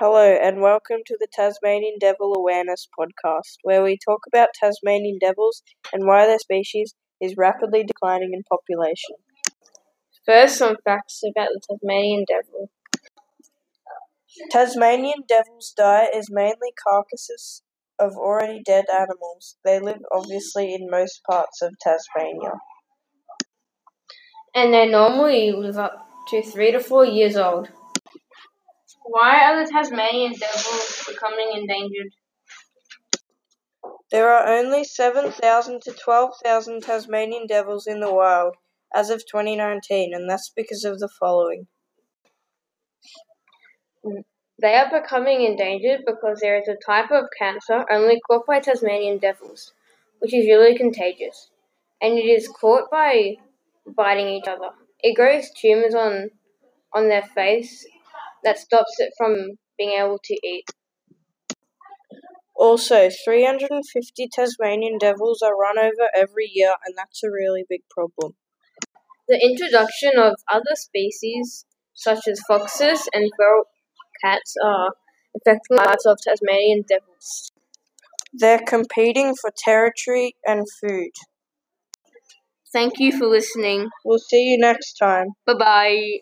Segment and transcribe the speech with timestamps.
[0.00, 5.62] Hello, and welcome to the Tasmanian Devil Awareness Podcast, where we talk about Tasmanian devils
[5.92, 9.16] and why their species is rapidly declining in population.
[10.24, 12.70] First, some facts about the Tasmanian devil.
[14.50, 17.62] Tasmanian devil's diet is mainly carcasses
[17.98, 19.58] of already dead animals.
[19.66, 22.52] They live obviously in most parts of Tasmania.
[24.54, 27.68] And they normally live up to three to four years old.
[29.10, 32.12] Why are the Tasmanian devils becoming endangered?
[34.12, 38.54] There are only 7,000 to 12,000 Tasmanian devils in the wild
[38.94, 41.66] as of 2019, and that's because of the following.
[44.62, 49.18] They are becoming endangered because there is a type of cancer only caught by Tasmanian
[49.18, 49.72] devils,
[50.20, 51.50] which is really contagious,
[52.00, 53.38] and it is caught by
[53.86, 54.70] biting each other.
[55.00, 56.30] It grows tumors on
[56.92, 57.84] on their face
[58.44, 60.64] that stops it from being able to eat.
[62.54, 68.36] Also, 350 Tasmanian devils are run over every year, and that's a really big problem.
[69.28, 73.64] The introduction of other species, such as foxes and feral
[74.22, 74.94] cats, are
[75.36, 77.52] affecting the lives of Tasmanian devils.
[78.32, 81.12] They're competing for territory and food.
[82.72, 83.90] Thank you for listening.
[84.04, 85.34] We'll see you next time.
[85.46, 86.20] Bye bye.